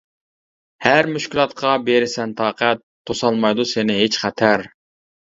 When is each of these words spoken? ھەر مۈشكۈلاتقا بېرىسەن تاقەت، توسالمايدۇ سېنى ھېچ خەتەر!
ھەر 0.85 1.09
مۈشكۈلاتقا 1.17 1.73
بېرىسەن 1.89 2.33
تاقەت، 2.39 2.81
توسالمايدۇ 3.09 3.67
سېنى 3.73 3.99
ھېچ 3.99 4.17
خەتەر! 4.23 4.65